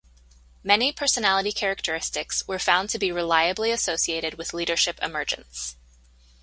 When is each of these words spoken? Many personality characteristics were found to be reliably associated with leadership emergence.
Many 0.63 0.91
personality 0.91 1.51
characteristics 1.51 2.47
were 2.47 2.57
found 2.57 2.89
to 2.89 2.97
be 2.97 3.11
reliably 3.11 3.69
associated 3.69 4.33
with 4.33 4.51
leadership 4.51 4.97
emergence. 4.99 5.75